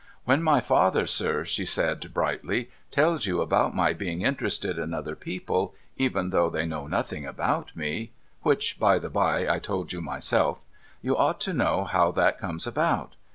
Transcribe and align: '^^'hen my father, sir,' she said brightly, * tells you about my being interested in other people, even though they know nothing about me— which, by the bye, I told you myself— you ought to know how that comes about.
'^^'hen 0.27 0.41
my 0.41 0.59
father, 0.59 1.05
sir,' 1.05 1.45
she 1.45 1.63
said 1.63 2.11
brightly, 2.11 2.71
* 2.79 2.89
tells 2.89 3.27
you 3.27 3.39
about 3.39 3.75
my 3.75 3.93
being 3.93 4.23
interested 4.23 4.79
in 4.79 4.95
other 4.95 5.15
people, 5.15 5.75
even 5.95 6.31
though 6.31 6.49
they 6.49 6.65
know 6.65 6.87
nothing 6.87 7.23
about 7.23 7.77
me— 7.77 8.11
which, 8.41 8.79
by 8.79 8.97
the 8.97 9.11
bye, 9.11 9.47
I 9.47 9.59
told 9.59 9.93
you 9.93 10.01
myself— 10.01 10.65
you 11.03 11.15
ought 11.15 11.39
to 11.41 11.53
know 11.53 11.83
how 11.83 12.09
that 12.13 12.39
comes 12.39 12.65
about. 12.65 13.15